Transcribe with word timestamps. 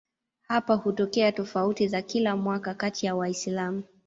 Hapa 0.47 0.75
hutokea 0.75 1.31
tofauti 1.31 1.87
za 1.87 2.01
kila 2.01 2.35
mwaka 2.37 2.73
kati 2.73 3.05
ya 3.05 3.15
Waislamu. 3.15 3.83